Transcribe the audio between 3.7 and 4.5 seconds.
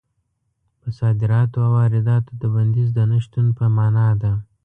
مانا ده.